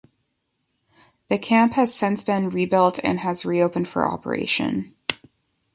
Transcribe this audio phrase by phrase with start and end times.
[1.29, 4.95] The camp has since been rebuilt and has re-opened for operation.